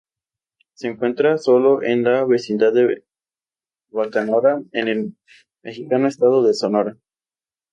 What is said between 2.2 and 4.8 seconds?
vecindad de Bacanora,